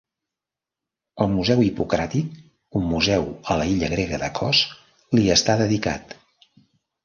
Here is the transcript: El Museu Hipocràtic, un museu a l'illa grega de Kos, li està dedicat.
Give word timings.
El 1.25 1.29
Museu 1.33 1.61
Hipocràtic, 1.65 2.33
un 2.81 2.89
museu 2.95 3.29
a 3.53 3.59
l'illa 3.61 3.93
grega 3.95 4.21
de 4.25 4.33
Kos, 4.41 4.65
li 5.17 5.31
està 5.39 5.61
dedicat. 5.65 6.21